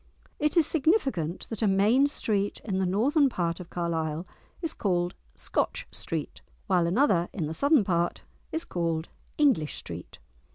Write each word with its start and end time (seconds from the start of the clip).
It 0.39 0.57
is 0.57 0.65
significant 0.65 1.47
that 1.51 1.61
a 1.61 1.67
main 1.67 2.07
street 2.07 2.59
in 2.63 2.79
the 2.79 2.87
northern 2.87 3.29
part 3.29 3.59
of 3.59 3.69
Carlisle 3.69 4.25
is 4.59 4.73
called 4.73 5.13
"Scotch 5.35 5.85
Street," 5.91 6.41
while 6.65 6.87
another 6.87 7.29
in 7.33 7.45
the 7.45 7.53
southern 7.53 7.83
part 7.83 8.23
is 8.51 8.65
called 8.65 9.09
"English 9.37 9.75
Street!" 9.75 10.17